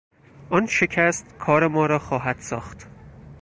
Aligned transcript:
آن 0.49 0.65
شکست 0.65 1.37
کار 1.39 1.67
ما 1.67 1.85
را 1.85 1.99
خواهد 1.99 2.39
ساخت. 2.39 2.87